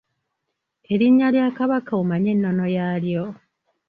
Erinnya 0.93 1.27
lya 1.33 1.45
Kabaka 1.57 1.91
omanyi 2.01 2.27
ennono 2.35 2.65
yaalyo? 2.75 3.23